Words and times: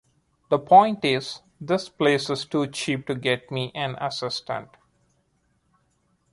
The 0.49 0.57
point 0.57 1.05
is, 1.05 1.43
this 1.59 1.87
place 1.87 2.31
is 2.31 2.45
too 2.47 2.65
cheap 2.65 3.05
to 3.05 3.13
get 3.13 3.51
me 3.51 3.71
an 3.75 3.97
assistant. 4.01 4.69